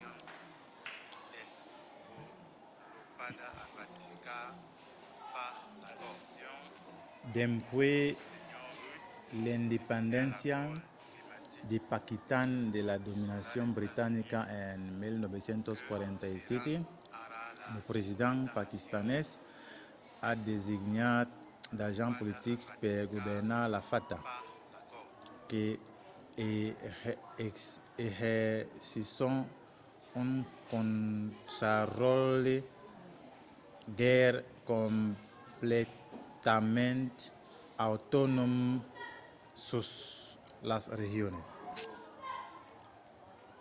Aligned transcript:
dempuèi 7.35 8.05
l'independéncia 9.43 10.57
de 11.69 11.77
paquitan 11.91 12.49
de 12.73 12.81
la 12.89 12.97
dominacion 13.07 13.67
britanica 13.77 14.39
en 14.67 14.79
1947 15.01 16.75
lo 17.73 17.79
president 17.91 18.41
paquistanés 18.59 19.27
a 20.29 20.31
designat 20.49 21.27
d'agents 21.77 22.17
politics 22.21 22.65
per 22.81 22.99
governar 23.15 23.63
la 23.75 23.81
fata 23.91 24.17
que 25.49 25.63
exercisson 27.49 29.35
un 30.21 30.29
contraròtle 30.71 32.55
gaire 34.01 34.39
completament 34.71 37.15
autonòm 37.87 38.55
sus 39.67 39.89
las 40.69 40.83
regions 41.01 41.45